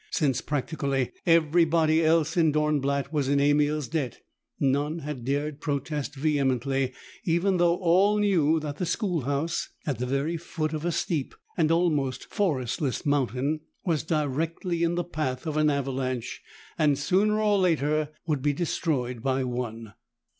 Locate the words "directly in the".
14.01-15.03